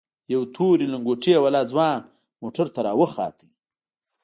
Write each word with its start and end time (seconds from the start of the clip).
يو 0.33 0.41
تورې 0.55 0.85
لنگوټې 0.93 1.33
والا 1.39 1.61
ځوان 1.71 1.99
موټر 2.41 2.67
ته 2.73 2.79
راوخوت. 2.87 3.37